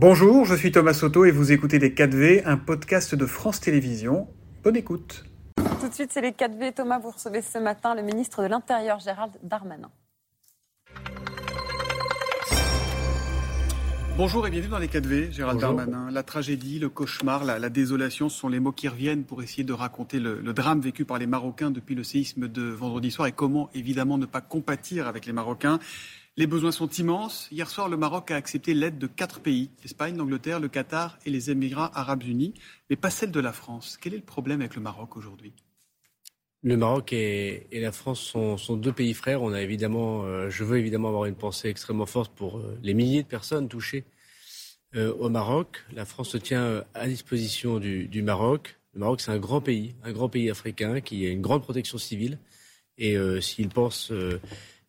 [0.00, 4.28] Bonjour, je suis Thomas Soto et vous écoutez Les 4V, un podcast de France Télévisions.
[4.62, 5.24] Bonne écoute.
[5.80, 6.72] Tout de suite, c'est les 4V.
[6.72, 9.90] Thomas, vous recevez ce matin le ministre de l'Intérieur, Gérald Darmanin.
[14.16, 16.12] Bonjour et bienvenue dans les 4V, Gérald Darmanin.
[16.12, 19.72] La tragédie, le cauchemar, la, désolation, ce sont les mots qui reviennent pour essayer de
[19.72, 23.32] raconter le, le, drame vécu par les Marocains depuis le séisme de vendredi soir et
[23.32, 25.80] comment évidemment ne pas compatir avec les Marocains.
[26.38, 27.48] Les besoins sont immenses.
[27.50, 31.30] Hier soir, le Maroc a accepté l'aide de quatre pays, l'Espagne, l'Angleterre, le Qatar et
[31.30, 32.54] les Émirats arabes unis,
[32.88, 33.98] mais pas celle de la France.
[34.00, 35.52] Quel est le problème avec le Maroc aujourd'hui?
[36.62, 39.42] Le Maroc et, la France sont, deux pays frères.
[39.42, 42.94] On a évidemment, euh, je veux évidemment avoir une pensée extrêmement forte pour euh, les
[42.94, 44.04] milliers de personnes touchées
[44.94, 45.84] euh, au Maroc.
[45.92, 48.78] La France se tient à disposition du, du Maroc.
[48.94, 51.98] Le Maroc, c'est un grand pays, un grand pays africain qui a une grande protection
[51.98, 52.38] civile.
[52.96, 54.12] Et s'il pense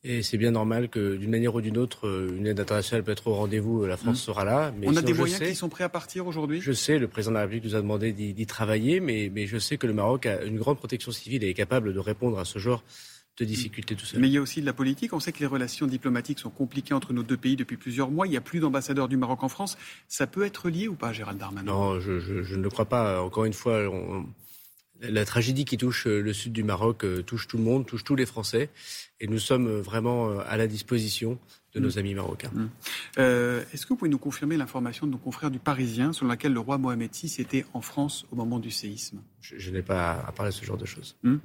[0.03, 3.11] et c'est bien normal que d'une manière ou d'une autre, euh, une aide internationale peut
[3.11, 4.25] être au rendez-vous, la France mmh.
[4.25, 4.73] sera là.
[4.77, 6.61] Mais On a des moyens qui sont prêts à partir aujourd'hui?
[6.61, 9.57] Je sais, le président de la République nous a demandé d'y travailler, mais, mais je
[9.57, 12.45] sais que le Maroc a une grande protection civile et est capable de répondre à
[12.45, 12.83] ce genre
[13.37, 14.19] de difficultés tout seul.
[14.19, 15.13] Mais il y a aussi de la politique.
[15.13, 18.27] On sait que les relations diplomatiques sont compliquées entre nos deux pays depuis plusieurs mois.
[18.27, 19.77] Il n'y a plus d'ambassadeur du Maroc en France.
[20.07, 21.71] Ça peut être lié ou pas, Gérald Darmanin?
[21.71, 23.21] Non, je, je, ne le crois pas.
[23.21, 24.25] Encore une fois, on,
[25.01, 28.03] la tragédie qui touche euh, le sud du Maroc euh, touche tout le monde, touche
[28.03, 28.69] tous les Français.
[29.19, 31.39] Et nous sommes euh, vraiment à la disposition
[31.73, 31.97] de nos mm.
[31.97, 32.51] amis marocains.
[32.53, 32.69] Mm.
[33.73, 36.59] Est-ce que vous pouvez nous confirmer l'information de nos confrères du Parisien selon laquelle le
[36.59, 39.21] roi Mohamed VI était en France au moment du séisme?
[39.41, 41.15] Je, n'ai pas à parler de ce genre de choses.
[41.23, 41.37] Mm.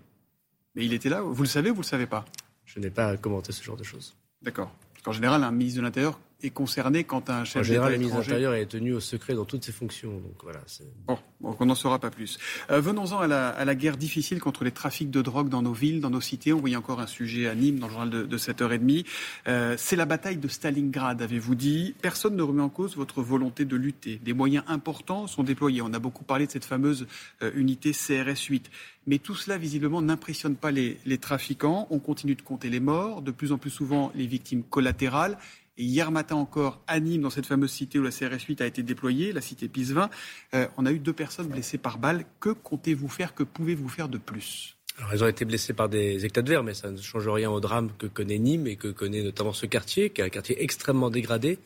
[0.75, 1.20] Mais il était là?
[1.20, 2.25] Vous le savez ou vous ne le savez pas?
[2.64, 4.16] Je n'ai pas à commenter ce genre de choses.
[4.42, 4.75] D'accord.
[5.06, 8.19] En général, un ministre de l'Intérieur est concerné quand un chef En général, le ministre
[8.19, 10.12] de l'Intérieur est tenu au secret dans toutes ses fonctions.
[10.12, 10.61] Donc voilà,
[11.06, 12.39] bon, on n'en saura pas plus.
[12.70, 13.27] Euh, venons-en à
[13.64, 16.53] la, guerre difficile contre les trafics de drogue dans nos villes, dans nos cités.
[16.53, 19.05] On voyait encore un sujet à Nîmes dans le journal de, de 7h30.
[19.48, 21.95] Euh, c'est la bataille de Stalingrad, avez-vous dit.
[22.00, 24.20] Personne ne remet en cause votre volonté de lutter.
[24.22, 25.83] Des moyens importants sont déployés.
[25.83, 27.06] On a beaucoup parlé de cette fameuse
[27.42, 28.70] euh, unité CRS 8.
[29.06, 31.87] Mais tout cela, visiblement, n'impressionne pas les, les trafiquants.
[31.91, 35.38] On continue de compter les morts, de plus en plus souvent les victimes collatérales.
[35.77, 38.67] Et hier matin encore, à Nîmes, dans cette fameuse cité où la CRS 8 a
[38.67, 40.09] été déployée, la cité Pisevin,
[40.55, 42.25] euh, on a eu deux personnes blessées par balle.
[42.39, 43.35] Que comptez-vous faire?
[43.35, 44.77] Que pouvez-vous faire de plus?
[44.99, 47.51] Alors, elles ont été blessées par des éclats de verre, mais ça ne change rien
[47.51, 50.62] au drame que connaît Nîmes et que connaît notamment ce quartier, qui est un quartier
[50.62, 51.59] extrêmement dégradé,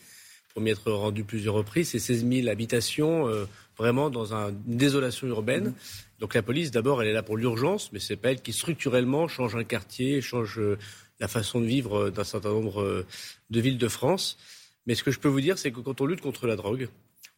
[0.55, 1.91] pour m'y être rendu plusieurs reprises.
[1.91, 3.45] C'est 16 000 habitations, euh,
[3.77, 5.69] vraiment dans une désolation urbaine.
[5.69, 5.75] Mmh.
[6.21, 9.29] Donc la police, d'abord, elle est là pour l'urgence, mais c'est pas elle qui structurellement
[9.29, 10.79] change un quartier, change euh,
[11.21, 13.07] la façon de vivre d'un certain nombre euh,
[13.51, 14.39] de villes de France.
[14.87, 16.89] Mais ce que je peux vous dire, c'est que quand on lutte contre la drogue,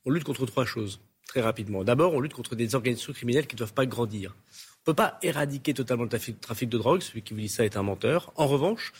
[0.05, 1.85] on lutte contre trois choses, très rapidement.
[1.85, 4.35] D'abord, on lutte contre des organisations criminelles qui ne doivent pas grandir.
[4.35, 7.65] On ne peut pas éradiquer totalement le trafic, de drogue, celui qui vous dit ça
[7.65, 8.33] est un menteur.
[8.37, 8.93] En revanche,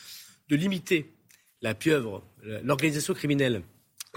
[0.49, 1.11] de limiter
[1.63, 2.23] la pieuvre,
[2.63, 3.63] l'organisation criminelle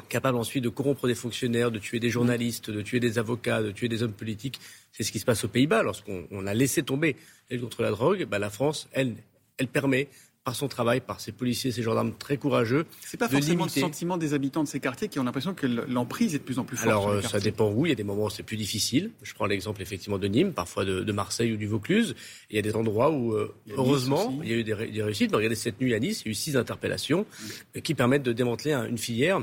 [0.09, 3.71] capable ensuite de corrompre des fonctionnaires, de tuer des journalistes, de tuer des avocats, de
[3.71, 4.59] tuer des hommes politiques.
[4.91, 5.83] C'est ce qui se passe aux Pays-Bas.
[5.83, 7.15] Lorsqu'on a laissé tomber
[7.49, 9.15] lutte contre la drogue, bah, la France, elle,
[9.57, 10.09] elle permet
[10.43, 12.85] par son travail, par ses policiers, ses gendarmes très courageux.
[13.01, 16.35] C'est pas forcément le sentiment des habitants de ces quartiers qui ont l'impression que l'emprise
[16.35, 16.89] est de plus en plus forte.
[16.89, 17.85] Alors, euh, ça dépend où.
[17.85, 19.11] Il y a des moments où c'est plus difficile.
[19.21, 22.15] Je prends l'exemple effectivement de Nîmes, parfois de, Marseille ou du Vaucluse.
[22.49, 25.31] Il y a des endroits où, euh, heureusement, il y a eu des, réussites.
[25.31, 27.25] Mais regardez, cette nuit à Nice, il y a eu six interpellations
[27.77, 29.41] euh, qui permettent de démanteler une filière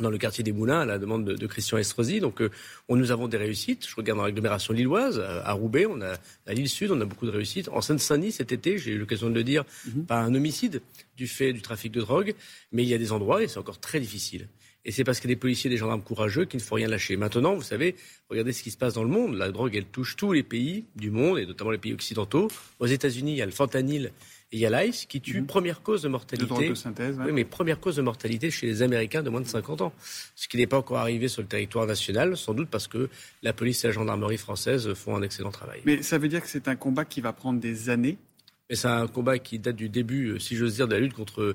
[0.00, 2.20] dans le quartier des Moulins à la demande de, Christian Estrosi.
[2.20, 2.50] Donc, euh,
[2.88, 3.86] on, nous avons des réussites.
[3.88, 6.14] Je regarde dans l'agglomération lilloise, à, Roubaix, on a
[6.46, 7.68] à l'île Sud, on a beaucoup de réussites.
[7.68, 10.04] En Seine-Saint-Denis, cet été, j'ai eu l'occasion de le dire, mhm.
[10.04, 10.82] pas un homicide
[11.16, 12.34] du fait du trafic de drogue,
[12.72, 14.48] mais il y a des endroits et c'est encore très difficile.
[14.86, 16.86] Et c'est parce qu'il y a des policiers, des gendarmes courageux qui ne faut rien
[16.86, 17.16] lâcher.
[17.16, 17.96] Maintenant, vous savez,
[18.30, 19.34] regardez ce qui se passe dans le monde.
[19.34, 22.48] La drogue, elle touche tous les pays du monde, et notamment les pays occidentaux.
[22.78, 24.12] Aux États-Unis, il y a le fentanyl
[24.52, 25.46] et il y a l'ICE qui tue, mhm.
[25.46, 26.68] première cause de mortalité.
[26.68, 29.80] De synthèse, Oui, mais première cause de mortalité chez les Américains de moins de 50
[29.80, 29.92] ans.
[30.36, 33.08] Ce qui n'est pas encore arrivé sur le territoire national, sans doute parce que
[33.42, 35.80] la police et la gendarmerie française font un excellent travail.
[35.84, 38.18] Mais ça veut dire que c'est un combat qui va prendre des années?
[38.70, 41.14] Mais c'est un combat qui date du début, euh, si j'ose dire, de la lutte
[41.14, 41.54] contre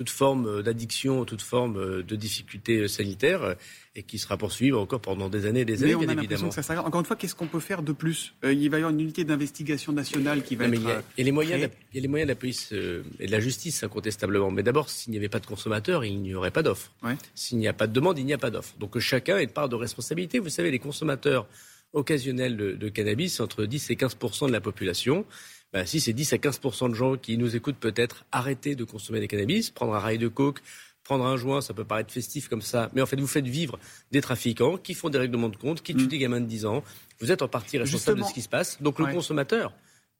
[0.00, 3.54] toute forme euh, d'addiction, toute forme euh, de difficulté euh, sanitaire
[3.94, 6.48] et qui sera poursuivie encore pendant des années et des années, Mais on a l'impression
[6.48, 8.32] Que ça Encore une fois, qu'est-ce qu'on peut faire de plus?
[8.42, 10.74] Il va y avoir une unité d'investigation nationale qui va être.
[10.74, 13.30] Il y, a, les moyens il y a les moyens de la police et de
[13.30, 14.50] la justice, incontestablement.
[14.50, 16.92] Mais d'abord, s'il n'y avait pas de consommateurs, il n'y aurait pas d'offres.
[17.34, 18.74] S'il n'y a pas de demande, il n'y a pas d'offre.
[18.78, 20.38] Donc chacun est de part de responsabilité.
[20.38, 21.46] Vous savez, les consommateurs
[21.92, 25.26] occasionnels de, de cannabis, entre 10 et 15% de la population.
[25.72, 29.20] Bah, si c'est 10 à 15 de gens qui nous écoutent peut-être arrêter de consommer
[29.20, 30.60] des cannabis, prendre un rail de coke,
[31.04, 33.78] prendre un joint, ça peut paraître festif comme ça, mais en fait, vous faites vivre
[34.10, 36.08] des trafiquants qui font des règlements de compte, qui tuent mm.
[36.08, 36.82] des gamins de 10 ans.
[37.20, 38.82] Vous êtes en partie responsable de ce qui se passe.
[38.82, 39.72] Donc le consommateur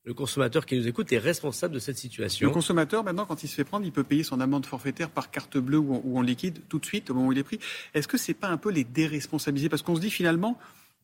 [0.05, 2.49] le consommateur qui nous écoute est responsable de cette situation.
[2.49, 5.31] Le consommateur, maintenant, quand il se fait prendre, il peut payer son amende forfaitaire par
[5.31, 7.59] carte bleue ou en, liquide tout de suite au moment où il est pris.
[7.93, 9.69] Est-ce que c'est pas un peu les déresponsabiliser?
[9.69, 10.59] Parce qu'on se dit finalement,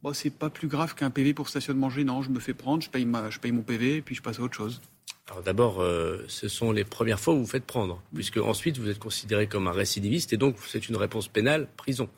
[0.06, 2.22] bon, c'est pas plus grave qu'un PV pour stationnement gênant.
[2.22, 4.38] Je me fais prendre, je paye, ma, je paye mon PV et puis je passe
[4.38, 4.80] à autre chose.
[5.28, 8.78] Alors d'abord, euh, ce sont les premières fois où vous vous faites prendre, puisque ensuite
[8.78, 12.08] vous êtes considéré comme un récidiviste et donc c'est une réponse pénale, prison.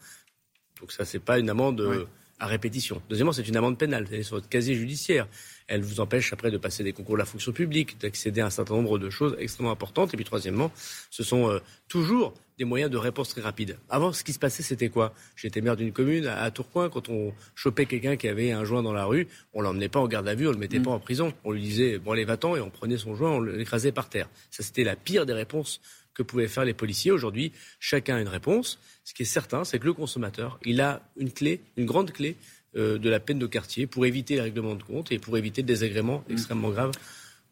[0.80, 2.04] Donc ça, c'est pas une amende euh,
[2.38, 3.00] à répétition.
[3.08, 5.26] Deuxièmement, c'est une amende pénale, c'est sur votre casier judiciaire.
[5.66, 8.50] Elle vous empêche après de passer des concours de la fonction publique, d'accéder à un
[8.50, 10.12] certain nombre de choses extrêmement importantes.
[10.12, 10.70] Et puis troisièmement,
[11.10, 13.78] ce sont euh, toujours des moyens de réponse très rapides.
[13.88, 15.14] Avant, ce qui se passait, c'était quoi?
[15.36, 16.90] J'étais maire d'une commune à Tourcoing.
[16.90, 20.08] Quand on chopait quelqu'un qui avait un joint dans la rue, on l'emmenait pas en
[20.08, 20.82] garde à vue, on le mettait mm.
[20.82, 21.32] pas en prison.
[21.44, 24.28] On lui disait bon allez va-t'en et on prenait son joint, on l'écrasait par terre.
[24.50, 25.80] Ça, c'était la pire des réponses
[26.14, 27.12] que pouvaient faire les policiers.
[27.12, 28.80] Aujourd'hui, chacun a une réponse.
[29.04, 32.36] Ce qui est certain, c'est que le consommateur, il a une clé, une grande clé
[32.76, 35.62] euh, de la peine de quartier pour éviter les règlements de compte et pour éviter
[35.62, 36.32] le désagrément mm.
[36.32, 36.90] extrêmement grave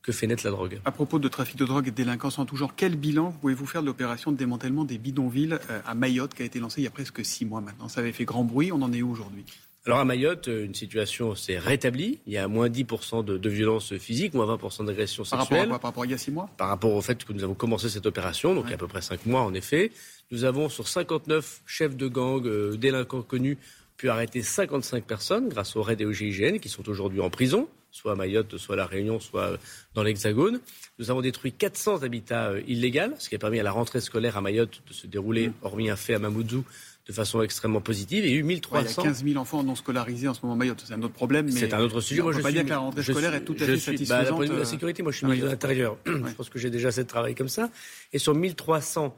[0.06, 0.80] que fait naître la drogue.
[0.84, 3.66] À propos de trafic de drogue et de délinquance en tout genre, quel bilan pouvez-vous
[3.66, 6.84] faire de l'opération de démantèlement des bidonvilles euh, à Mayotte qui a été lancée il
[6.84, 7.88] y a presque six mois maintenant?
[7.88, 9.44] Ça avait fait grand bruit, on en est où aujourd'hui?
[9.84, 12.20] Alors à Mayotte, une situation s'est rétablie.
[12.26, 15.48] Il y a moins 10% de, de violence physique, moins 20% d'agression sexuelle.
[15.48, 16.50] Par rapport, à par rapport à il y a 6 mois?
[16.56, 18.78] Par rapport au fait que nous avons commencé cette opération, donc il y a à
[18.78, 19.90] peu près 5 mois en effet.
[20.30, 23.58] Nous avons sur 59 chefs de gang, euh, délinquants connus,
[23.96, 28.12] pu arrêter 55 personnes grâce au raid des OGIGN qui sont aujourd'hui en prison, soit
[28.12, 29.58] à Mayotte, soit à La Réunion, soit
[29.94, 30.60] dans l'Hexagone.
[30.98, 34.36] Nous avons détruit 400 habitats euh, illégaux, ce qui a permis à la rentrée scolaire
[34.36, 35.54] à Mayotte de se dérouler, mmh.
[35.62, 36.64] hormis un fait à Mamoudzou,
[37.06, 38.24] de façon extrêmement positive.
[38.24, 39.02] Et il y a eu 1300.
[39.02, 40.84] il y a 15 000 enfants non scolarisés en ce moment à Mayotte.
[40.86, 41.50] C'est un autre problème.
[41.50, 42.20] C'est un autre sujet.
[42.20, 44.46] Moi, je pas dire que la rentrée scolaire est tout à fait bah, satisfaisante.
[44.46, 45.96] Bah, la sécurité, moi, je suis ministre de l'Intérieur.
[46.06, 47.70] Je pense que j'ai déjà assez de travail comme ça.
[48.12, 49.16] Et sur 1300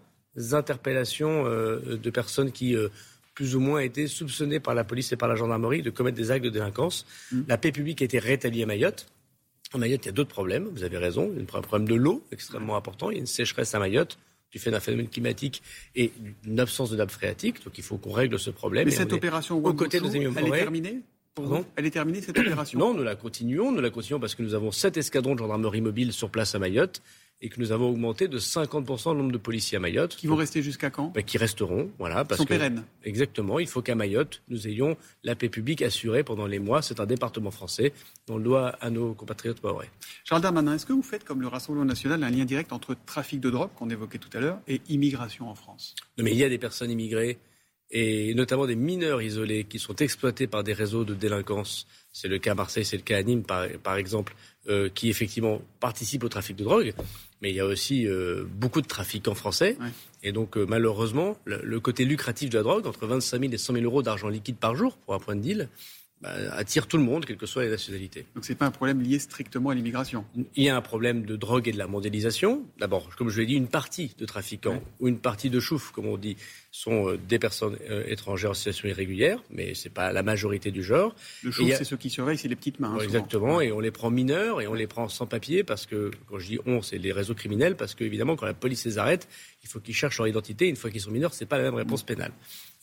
[0.53, 2.89] interpellations euh, de personnes qui euh,
[3.39, 6.33] plus ou moins été soupçonné par la police et par la gendarmerie de commettre des
[6.33, 7.07] actes de délinquance.
[7.31, 7.43] Mm.
[7.47, 9.07] La paix publique a été rétablie à Mayotte.
[9.73, 11.31] À Mayotte, il y a d'autres problèmes, vous avez raison.
[11.31, 13.11] Il y a un problème de l'eau extrêmement important.
[13.11, 14.19] Il y a une sécheresse à Mayotte
[14.51, 15.63] du fait d'un phénomène climatique
[15.95, 16.11] et
[16.43, 17.63] d'une absence de nappe phréatique.
[17.65, 18.87] Donc il faut qu'on règle ce problème.
[18.87, 21.03] Mais cette opération aux côtés de elle est terminée
[21.77, 22.77] Elle est terminée cette opération?
[22.81, 23.71] Non, nous la continuons.
[23.71, 26.59] Nous la continuons parce que nous avons sept escadrons de gendarmerie mobile sur place à
[26.59, 27.03] Mayotte
[27.41, 30.17] et que nous avons augmenté de 50% le nombre de policiers à Mayotte.
[30.17, 31.13] Qui vont rester jusqu'à quand?
[31.15, 32.25] Ben, Qui resteront, voilà.
[32.25, 32.85] Parce Ils sont pérennes.
[33.05, 33.59] Exactement.
[33.61, 36.83] Il faut qu'à Mayotte, nous ayons la paix publique assurée pendant les mois.
[36.83, 37.93] C'est un département français.
[38.29, 39.91] On le doit à nos compatriotes maorais.
[40.25, 43.41] Charles Darmanin, est-ce que vous faites, comme le Rassemblement national, un lien direct entre trafic
[43.41, 45.95] de drogue, qu'on évoquait tout à l'heure, et immigration en France?
[46.17, 47.39] Non, mais il y a des personnes immigrées
[47.91, 51.87] et notamment des mineurs isolés qui sont exploités par des réseaux de délinquance.
[52.13, 54.35] C'est le cas à Marseille, c'est le cas à Nîmes, par, exemple,
[54.69, 56.93] euh, qui effectivement participent au trafic de drogue
[57.43, 59.77] mais il y a aussi euh, beaucoup de trafiquants français.
[60.23, 63.75] Et donc, euh, malheureusement, le, côté lucratif de la drogue, entre 25 000 et 100
[63.75, 65.69] 000 euros d'argent liquide par jour pour un point de deal,
[66.21, 68.27] bah, attire tout le monde, quelles que soient les nationalités.
[68.35, 70.25] Donc ce n'est pas un problème lié strictement à l'immigration?
[70.57, 72.65] Il y a un problème de drogue et de la mondialisation.
[72.79, 76.07] D'abord, comme je l'ai dit, une partie de trafiquants ou une partie de choufs, comme
[76.07, 76.37] on dit,
[76.73, 80.71] sont euh, des personnes euh, étrangères en situation irrégulière, mais ce n'est pas la majorité
[80.71, 81.15] du genre.
[81.43, 82.95] Le chouf, c'est ceux qui surveillent, c'est les petites mains.
[82.95, 86.11] Hein, exactement, et on les prend mineurs et on les prend sans papier parce que,
[86.29, 89.29] quand je dis on, c'est les réseaux criminels, parce qu'évidemment, quand la police les arrête,
[89.63, 90.69] il faut qu'ils cherchent leur identité.
[90.69, 92.33] Une fois qu'ils sont mineurs, ce n'est pas la même réponse pénale.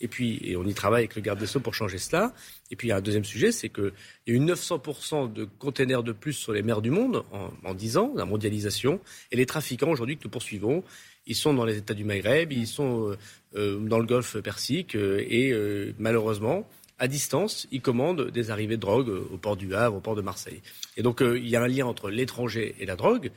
[0.01, 2.33] Et puis, on y travaille avec le garde des Sceaux pour changer cela.
[2.69, 3.93] Et puis, il y a un deuxième sujet, c'est qu'il
[4.27, 7.73] y a eu 900% de containers de plus sur les mers du monde en, en
[7.73, 8.99] 10 ans, la mondialisation.
[9.31, 10.83] Et les trafiquants, aujourd'hui, que nous poursuivons,
[11.27, 13.17] ils sont dans les États du Maghreb, ils sont euh,
[13.55, 15.53] euh, dans le Golfe Persique, euh, et
[15.97, 16.67] malheureusement,
[16.97, 20.21] à distance, ils commandent des arrivées de drogue au port du Havre, au port de
[20.21, 20.61] Marseille.
[20.95, 23.31] Et donc, il y a un lien entre l'étranger et la drogue,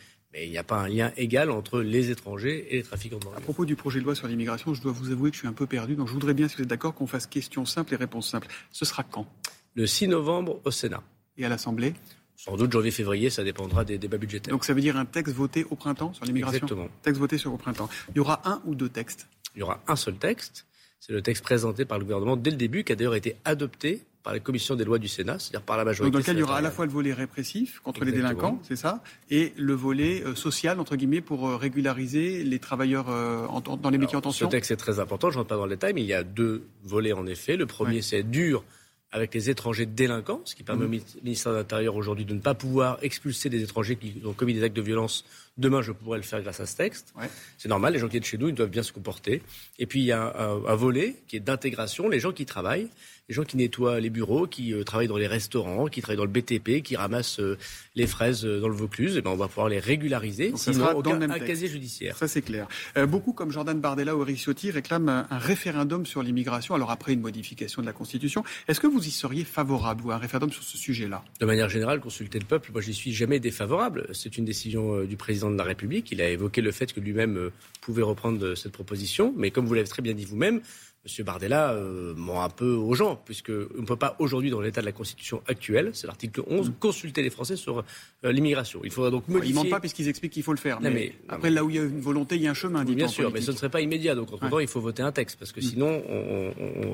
[0.45, 3.35] il n'y a pas un lien égal entre les étrangers et les trafiquants de drogue.
[3.37, 5.49] À propos du projet de loi sur l'immigration, je dois vous avouer que je suis
[5.49, 5.95] un peu perdu.
[5.95, 8.49] Donc je voudrais bien, si vous êtes d'accord, qu'on fasse questions simples et réponses simples.
[8.71, 9.27] Ce sera quand?
[9.75, 11.03] Le 6 novembre au Sénat.
[11.37, 11.95] Et à l'Assemblée?
[12.37, 14.53] Sans doute janvier-février, ça dépendra des débats budgétaires.
[14.53, 16.67] Donc ça veut dire un texte voté au printemps sur l'immigration?
[16.67, 16.89] Exactement.
[17.03, 17.89] Texte voté sur au printemps.
[18.11, 19.29] Il y aura un ou deux textes?
[19.57, 20.67] Il y aura un seul texte.
[21.01, 24.03] C'est le texte présenté par le gouvernement dès le début, qui a d'ailleurs été adopté
[24.29, 26.05] par la commission des lois du Sénat, c'est-à-dire par la majorité.
[26.05, 28.61] Donc dans lequel il y aura à la fois le volet répressif contre les délinquants,
[28.63, 33.47] c'est ça, et le volet euh, social entre guillemets pour euh, régulariser les travailleurs euh,
[33.81, 34.45] dans les métiers en tension.
[34.45, 35.31] Ce texte est très important.
[35.31, 37.57] Je ne rentre pas dans le détail, mais il y a deux volets en effet.
[37.57, 38.65] Le premier, c'est dur
[39.13, 41.01] avec les étrangers délinquants, ce qui permet au mhm.
[41.25, 44.63] ministère de l'Intérieur aujourd'hui de ne pas pouvoir expulser des étrangers qui ont commis des
[44.63, 45.25] actes de violence
[45.57, 47.13] Demain, je pourrais le faire grâce à ce texte.
[47.57, 49.43] C'est normal, les gens qui viennent chez nous, ils doivent bien se comporter.
[49.81, 52.89] Et puis, il y a un volet qui est d'intégration, les gens qui travaillent
[53.29, 56.25] les gens qui nettoient les bureaux, qui euh, travaillent dans les restaurants, qui travaillent dans
[56.25, 57.59] le BTP, qui ramassent euh,
[57.95, 60.51] les fraises euh, dans le Vaucluse, et eh ben on va pouvoir les régulariser.
[60.51, 62.17] Donc, sinon, aucun, dans le un casier judiciaire.
[62.17, 62.69] Ça c'est clair.
[63.07, 66.75] beaucoup comme Jordan Bardella ou Eric Ciotti réclament un, référendum sur l'immigration.
[66.75, 70.17] Alors après une modification de la Constitution, est-ce que vous y seriez favorable ou un
[70.17, 71.23] référendum sur ce sujet-là?
[71.39, 74.07] De manière générale, consulter le peuple, moi j'y suis jamais défavorable.
[74.13, 76.11] C'est une décision du président de la République.
[76.13, 77.51] Il a évoqué le fait que lui-même
[77.83, 80.63] pouvait reprendre cette proposition, mais comme vous l'avez très bien dit vous-même,
[81.09, 81.25] M.
[81.25, 84.87] Bardella euh, ment un peu aux gens, puisqu'on ne peut pas aujourd'hui, dans l'état de
[84.87, 86.73] la Constitution actuelle, c'est l'article 11, mm.
[86.79, 87.79] consulter les Français sur
[88.25, 88.81] euh, l'immigration.
[88.85, 89.51] Il faudra donc modifier...
[89.51, 90.81] Ils ne mentent pas puisqu'ils expliquent qu'il faut le faire.
[90.81, 92.85] mais, après, là où il y a une volonté, il y a un chemin.
[92.85, 94.15] Oui, bien sûr, mais ce ne serait pas immédiat.
[94.15, 95.63] Donc, en temps, il faut voter un texte, parce que mm.
[95.63, 96.03] sinon,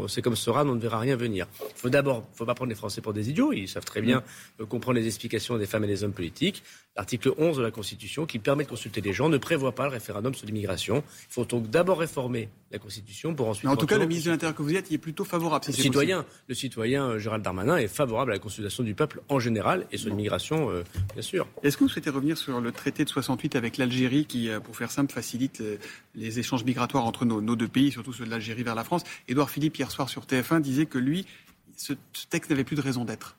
[0.09, 1.47] c'est comme ce sera, on ne verra rien venir.
[1.61, 3.53] Il faut d'abord, il faut pas prendre les Français pour des idiots.
[3.53, 4.63] Ils savent très bien mm.
[4.63, 6.63] euh, comprendre les explications des femmes et des hommes politiques.
[6.97, 9.91] L'article 11 de la Constitution, qui permet de consulter les gens, ne prévoit pas le
[9.91, 11.03] référendum sur l'immigration.
[11.29, 13.69] Il faut donc d'abord réformer la Constitution pour ensuite.
[13.69, 15.65] en tout cas, le ministre de l'Intérieur que vous êtes, il est plutôt favorable.
[15.67, 19.39] le, citoyen, le citoyen euh, Gérald Darmanin est favorable à la consultation du peuple en
[19.41, 20.83] général et sur l'immigration, euh,
[21.13, 21.47] bien sûr.
[21.63, 24.77] Est-ce que vous souhaitez revenir sur le traité de 68 avec l'Algérie qui, euh, pour
[24.77, 25.63] faire simple, facilite
[26.15, 29.03] les échanges migratoires entre nos, deux pays, surtout ceux de l'Algérie vers la France?
[29.29, 31.27] Édouard Philippe, hier soir sur TF1, disait que lui,
[31.77, 31.93] ce
[32.31, 33.37] texte n'avait plus de raison d'être.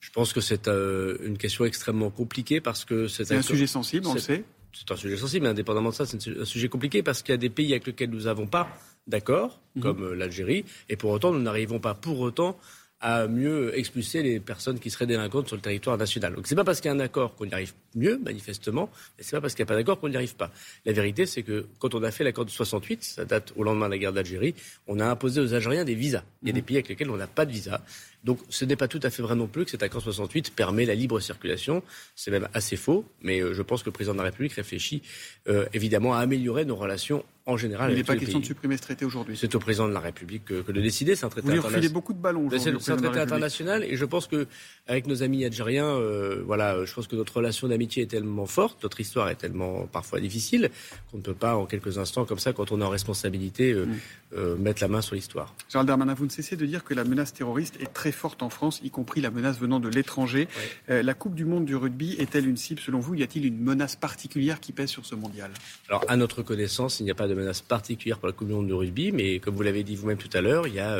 [0.00, 4.06] Je pense que c'est euh, une question extrêmement compliquée parce que c'est un, sujet sensible,
[4.06, 4.44] on le sait.
[4.72, 7.34] C'est un sujet sensible, mais indépendamment de ça, c'est un sujet compliqué parce qu'il y
[7.34, 8.68] a des pays avec lesquels nous n'avons pas
[9.10, 9.82] d'accord, mhm.
[9.82, 12.56] comme euh, l'Algérie, et pour autant, nous n'arrivons pas pour autant
[13.00, 16.34] à mieux expulser les personnes qui seraient délinquantes sur le territoire national.
[16.34, 19.22] Donc c'est pas parce qu'il y a un accord qu'on y arrive mieux, manifestement, et
[19.22, 20.50] c'est pas parce qu'il n'y a pas d'accord qu'on n'y arrive pas.
[20.84, 23.86] La vérité, c'est que quand on a fait l'accord de 68, ça date au lendemain
[23.86, 24.54] de la guerre d'Algérie,
[24.86, 26.24] on a imposé aux Algériens des visas.
[26.42, 26.66] Il y a des mhm.
[26.66, 27.82] pays avec lesquels on n'a pas de visa.
[28.24, 30.84] Donc ce n'est pas tout à fait vrai non plus que cet accord 68 permet
[30.84, 31.82] la libre circulation.
[32.16, 35.02] C'est même assez faux, mais euh, je pense que le président de la République réfléchit
[35.48, 37.90] euh, évidemment à améliorer nos relations en général.
[37.92, 39.36] Il n'est pas question de supprimer ce traité aujourd'hui.
[39.36, 41.16] C'est au président de la République que, de décider.
[41.16, 41.92] C'est un traité international.
[41.92, 44.46] beaucoup de ballons C'est un traité international et je pense que
[44.86, 48.82] avec nos amis algériens, euh, voilà, je pense que notre relation d'amitié est tellement forte,
[48.82, 50.70] notre histoire est tellement parfois difficile
[51.10, 54.56] qu'on ne peut pas en quelques instants comme ça, quand on est en responsabilité, mm.
[54.58, 55.54] mettre la main sur l'histoire.
[55.70, 58.50] Gérald Darmanin, vous ne cessez de dire que la menace terroriste est très forte en
[58.50, 60.48] France, y compris la menace venant de l'étranger.
[60.88, 63.58] Euh, la Coupe du Monde du rugby est-elle une cible selon vous Y a-t-il une
[63.58, 65.50] menace particulière qui pèse sur ce mondial?
[65.88, 68.54] Alors, à notre connaissance, il n'y a pas de menace particulière pour la Coupe du
[68.54, 70.98] Monde du rugby, mais comme vous l'avez dit vous-même tout à l'heure, il y a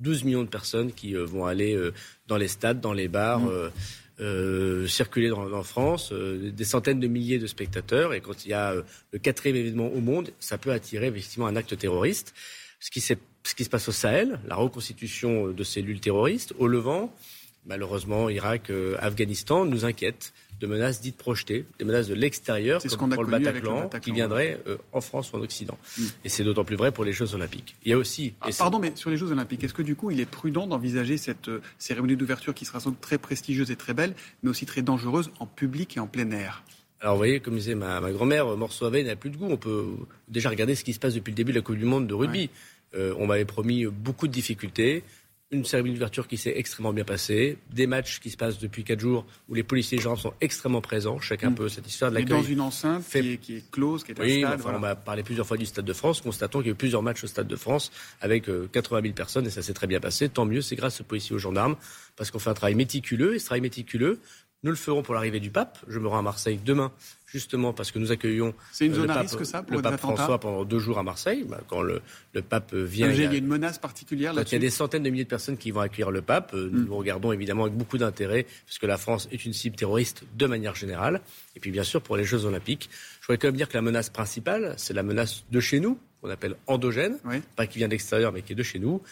[0.00, 1.78] 12 euh, millions de personnes qui euh, vont aller
[2.26, 3.40] dans les stades, dans les bars.
[3.40, 4.86] Mm.
[4.86, 8.74] circuler dans, France, des centaines de milliers de spectateurs, et quand il y a
[9.10, 12.32] le quatrième événement au monde, ça peut attirer effectivement un acte terroriste.
[12.78, 16.66] Ce qui s'est ce qui se passe au Sahel, la reconstitution de cellules terroristes, au
[16.68, 17.12] Levant,
[17.66, 23.10] malheureusement, Irak, euh, Afghanistan, nous inquiètent de menaces dites projetées, des menaces de l'extérieur, comme
[23.10, 25.76] pour le Bataclan, qui viendraient euh, en France ou en Occident.
[25.98, 26.02] Mm.
[26.24, 27.74] Et c'est d'autant plus vrai pour les Jeux Olympiques.
[27.84, 28.34] Il y a aussi.
[28.40, 31.16] Ah, pardon, mais sur les Jeux Olympiques, est-ce que du coup, il est prudent d'envisager
[31.16, 34.64] cette euh, cérémonie d'ouverture qui sera sans doute très prestigieuse et très belle, mais aussi
[34.64, 36.62] très dangereuse en public et en plein air?
[37.00, 39.48] Alors, vous voyez, comme disait ma, grand-mère, morceau à n'a plus de goût.
[39.50, 39.86] On peut
[40.28, 42.14] déjà regarder ce qui se passe depuis le début de la Coupe du Monde de
[42.14, 42.48] rugby.
[42.94, 45.02] Euh, on m'avait promis beaucoup de difficultés
[45.52, 49.00] une cérémonie d'ouverture qui s'est extrêmement bien passée, des matchs qui se passent depuis quatre
[49.00, 51.54] jours où les policiers et les sont extrêmement présents, chacun mm.
[51.54, 52.30] peut satisfaire de l'accueil.
[52.30, 54.62] dans une enceinte qui, est, close, qui est un oui, stade.
[54.64, 57.02] on m'a parlé plusieurs fois du Stade de France, constatons qu'il y a eu plusieurs
[57.02, 60.00] matchs au Stade de France avec 80 euh, 000 personnes et ça s'est très bien
[60.00, 60.28] passé.
[60.30, 61.76] Tant mieux, c'est grâce aux policiers et aux gendarmes
[62.16, 64.20] parce qu'on fait un travail méticuleux et ce travail méticuleux,
[64.62, 65.78] nous le ferons pour l'arrivée du pape.
[65.88, 66.92] Je me rends à Marseille demain
[67.26, 70.38] justement parce que nous accueillons C'est une zone à risque, ça, pour le pape François
[70.38, 71.44] pendant deux jours à Marseille.
[71.48, 72.02] Bah, quand le,
[72.48, 75.10] pape vient, il y, a, une menace particulière là Il y a des centaines de
[75.10, 76.52] milliers de personnes qui vont accueillir le pape.
[76.54, 76.92] Euh, nous mm.
[76.92, 81.22] regardons évidemment avec beaucoup d'intérêt, puisque la France est une cible terroriste de manière générale.
[81.56, 82.90] Et puis bien sûr pour les Jeux Olympiques,
[83.20, 85.98] je voudrais quand même dire que la menace principale, c'est la menace de chez nous,
[86.20, 87.18] qu'on appelle endogène,
[87.56, 89.02] pas qui vient d'extérieur, mais qui est de chez nous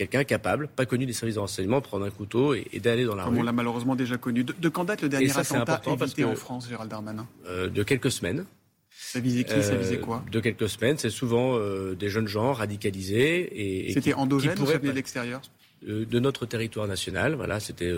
[0.00, 3.24] quelqu'un capable, pas connu des services de renseignement, prendre un couteau et, d'aller dans la
[3.24, 3.40] Comme rue.
[3.40, 4.44] on l'a malheureusement déjà connu.
[4.44, 7.26] De, quand date le dernier attentat évité en France, Gérald Darmanin?
[7.46, 8.46] Euh, De quelques semaines.
[8.90, 10.22] Ça visait qui Ça visait quoi?
[10.26, 10.96] euh, De quelques semaines.
[10.96, 13.88] C'est souvent euh, des jeunes gens radicalisés.
[13.88, 15.42] et, C'était endogène ou ça venait de l'extérieur?
[15.86, 17.34] De notre territoire national.
[17.34, 17.92] Voilà, c'était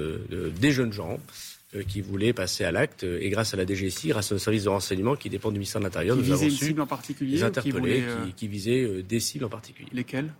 [0.61, 1.19] des jeunes gens
[1.89, 4.69] qui voulaient passer à l'acte et grâce à la DGSI, grâce à nos services de
[4.69, 8.33] renseignement qui dépendent du ministère de l'Intérieur, nous avons su en particulier, les interpeller, qui,
[8.35, 9.89] qui, visaient des cibles en particulier.
[9.93, 10.33] Lesquelles?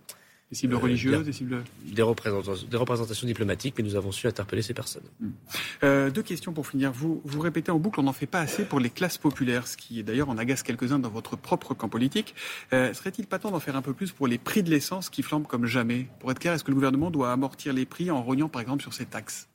[0.53, 1.63] Des cibles religieuses, des cibles...
[1.83, 5.03] Des représentations, des représentations diplomatiques, mais nous avons su interpeller ces personnes.
[5.19, 5.31] Hmm.
[5.83, 6.91] Euh, deux questions pour finir.
[6.91, 9.77] Vous, vous répétez en boucle, on n'en fait pas assez pour les classes populaires, ce
[9.77, 12.35] qui d'ailleurs en agace quelques-uns dans votre propre camp politique.
[12.71, 15.23] Euh, serait-il pas temps d'en faire un peu plus pour les prix de l'essence qui
[15.23, 16.07] flambent comme jamais?
[16.19, 18.83] Pour être clair, est-ce que le gouvernement doit amortir les prix en rognant par exemple
[18.83, 19.47] sur ces taxes?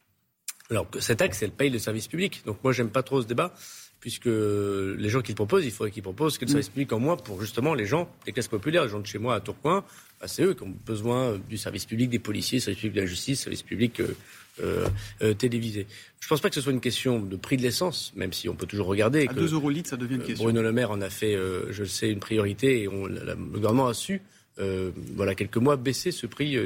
[0.71, 2.43] Alors, cette taxe, elle paye le service public.
[2.45, 3.55] Donc, moi, j'aime pas trop ce débat
[4.01, 7.01] puisque les gens qui le proposent, il faudrait qu'ils proposent que le service public en
[7.01, 9.85] moins pour justement les gens des classes populaires, les gens de chez moi à Tourcoing,
[10.21, 13.07] bah, c'est eux qui ont besoin du service public des policiers, service public de la
[13.07, 14.17] justice, service public euh,
[14.61, 14.89] euh,
[15.23, 15.87] euh, télévisé.
[16.21, 18.49] Je ne pense pas que ce soit une question de prix de l'essence, même si
[18.49, 19.27] on peut toujours regarder.
[19.29, 20.45] À 2 euros litre, ça devient une question.
[20.45, 23.87] Bruno Le Maire en a fait, je le sais, une priorité et on, le gouvernement
[23.87, 24.21] a su,
[24.57, 26.59] voilà, quelques mois, baisser ce prix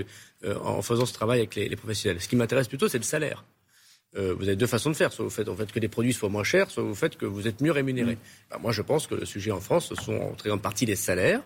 [0.44, 2.20] en faisant ce travail avec les, les professionnels.
[2.20, 3.44] Ce qui m'intéresse plutôt, c'est le salaire.
[4.16, 5.12] Euh, vous avez deux façons de faire.
[5.12, 7.24] Soit vous faites en fait que les produits soient moins chers, soit vous faites que
[7.24, 8.16] vous êtes mieux rémunérés.
[8.16, 8.50] Mm.
[8.50, 10.86] Ben, moi, je pense que le sujet en France, ce sont en très grande partie
[10.86, 11.42] les salaires.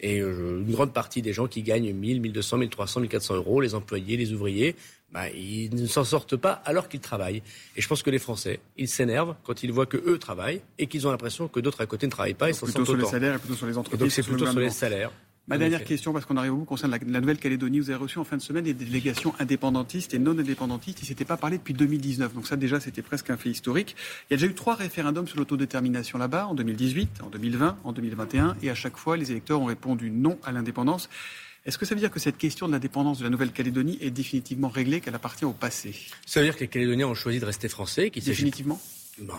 [0.00, 3.74] Et euh, une grande partie des gens qui gagnent 1000, 1200, 1300, 1400 euros, les
[3.74, 4.74] employés, les ouvriers,
[5.12, 7.42] ben, ils ne s'en sortent pas alors qu'ils travaillent.
[7.76, 10.88] Et je pense que les Français, ils s'énervent quand ils voient que eux travaillent et
[10.88, 12.50] qu'ils ont l'impression que d'autres à côté ne travaillent pas.
[12.50, 14.00] Ils s'en sortent sur les salaires et plutôt sur les entreprises.
[14.00, 15.12] donc c'est plutôt sur les salaires.
[15.46, 17.78] Ma dernière question, parce qu'on arrive au bout, concerne la, Nouvelle-Calédonie.
[17.78, 21.00] Vous avez reçu en fin de semaine des délégations indépendantistes et non indépendantistes.
[21.00, 22.32] Ils ne s'étaient pas parlé depuis 2019.
[22.32, 23.94] Donc ça, déjà, c'était presque un fait historique.
[24.30, 27.92] Il y a déjà eu trois référendums sur l'autodétermination là-bas, en 2018, en 2020, en
[27.92, 28.56] 2021.
[28.62, 31.10] Et à chaque fois, les électeurs ont répondu non à l'indépendance.
[31.66, 34.68] Est-ce que ça veut dire que cette question de l'indépendance de la Nouvelle-Calédonie est définitivement
[34.68, 35.94] réglée, qu'elle appartient au passé?
[36.24, 38.80] Ça veut dire que les Calédoniens ont choisi de rester français Définitivement
[39.18, 39.34] ben,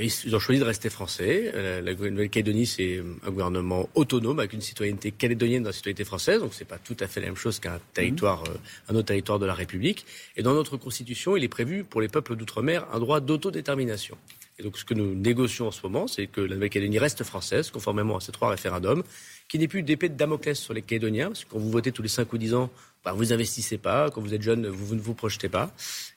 [0.00, 1.52] ils ont choisi de rester français.
[1.82, 6.54] La, Nouvelle-Calédonie, c'est un gouvernement autonome avec une citoyenneté calédonienne dans la citoyenneté française, donc
[6.54, 8.50] c'est pas tout à fait la même chose qu'un territoire, mhm.
[8.50, 10.06] euh, un autre territoire de la République.
[10.36, 14.16] Et dans notre constitution, il est prévu pour les peuples d'outre-mer un droit d'autodétermination.
[14.58, 17.70] Et donc ce que nous négocions en ce moment, c'est que la Nouvelle-Calédonie reste française,
[17.70, 19.02] conformément à ces trois référendums,
[19.48, 21.90] qu'il n'y ait plus d'épée de Damoclès sur les Calédoniens, parce que quand vous votez
[21.90, 22.70] tous les cinq ou dix ans,
[23.04, 25.72] bah, vous investissez pas, quand vous êtes jeune, vous ne vous projetez pas.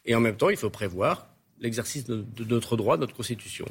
[0.06, 1.28] Et en même temps, il faut prévoir
[1.60, 3.66] l'exercice de, notre droit, de notre Constitution.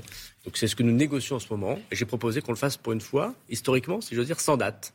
[0.45, 1.79] Donc c'est ce que nous négocions en ce moment.
[1.91, 4.95] Et j'ai proposé qu'on le fasse pour une fois, historiquement, si j'ose dire, sans date.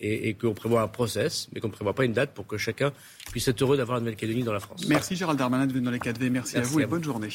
[0.00, 2.58] Et, et qu'on prévoit un process, mais qu'on ne prévoit pas une date pour que
[2.58, 2.92] chacun
[3.30, 4.84] puisse être heureux d'avoir la Nouvelle-Calédonie dans la France.
[4.88, 6.30] Merci Gérald Darmanin de venir dans les 4V.
[6.30, 7.28] Merci, à vous et bonne journée.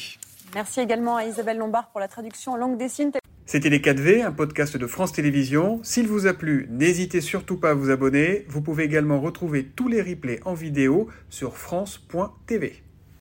[0.54, 3.12] Merci également à Isabelle Lombard pour la traduction en langue des signes.
[3.46, 5.80] C'était Les 4V, un podcast de France Télévisions.
[5.82, 8.44] S'il vous a plu, n'hésitez surtout pas à vous abonner.
[8.48, 12.82] Vous pouvez également retrouver tous les replays en vidéo sur France.tv.